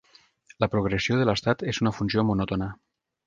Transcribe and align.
La 0.63 0.69
progressió 0.75 1.17
de 1.19 1.27
l'estat 1.29 1.63
és 1.73 1.81
una 1.85 1.93
funció 1.99 2.27
monòtona. 2.31 2.73